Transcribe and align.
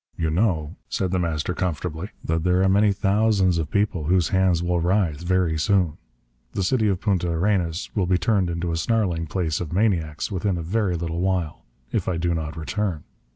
"You 0.17 0.31
know," 0.31 0.77
said 0.89 1.11
The 1.11 1.19
Master 1.19 1.53
comfortably, 1.53 2.09
"that 2.25 2.43
there 2.43 2.63
are 2.63 2.67
many 2.67 2.91
thousands 2.91 3.59
of 3.59 3.69
people 3.69 4.05
whose 4.05 4.29
hands 4.29 4.63
will 4.63 4.79
writhe, 4.79 5.21
very 5.21 5.59
soon. 5.59 5.99
The 6.53 6.63
city 6.63 6.87
of 6.87 6.99
Punta 6.99 7.29
Arenas 7.29 7.91
will 7.93 8.07
be 8.07 8.17
turned 8.17 8.49
into 8.49 8.71
a 8.71 8.77
snarling 8.77 9.27
place 9.27 9.61
of 9.61 9.71
maniacs 9.71 10.31
within 10.31 10.57
a 10.57 10.63
very 10.63 10.95
little 10.95 11.19
while 11.21 11.65
if 11.91 12.07
I 12.07 12.17
do 12.17 12.33
not 12.33 12.57
return. 12.57 13.03